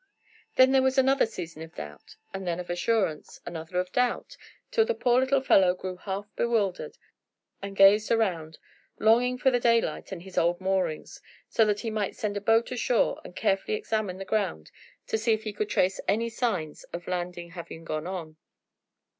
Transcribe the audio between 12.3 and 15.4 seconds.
a boat ashore, and carefully examine the ground, to see